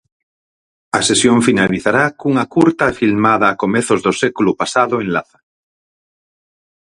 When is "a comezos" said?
3.49-3.99